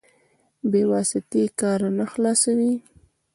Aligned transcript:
بې 0.71 0.81
واسطې 0.91 1.43
کار 1.59 1.79
نه 1.97 2.05
خلاصوي. 2.11 2.73